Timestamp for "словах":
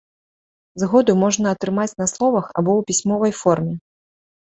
2.15-2.51